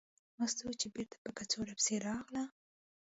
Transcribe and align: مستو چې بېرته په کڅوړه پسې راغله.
مستو 0.37 0.67
چې 0.79 0.87
بېرته 0.95 1.17
په 1.23 1.29
کڅوړه 1.37 1.73
پسې 1.77 1.95
راغله. 2.07 2.43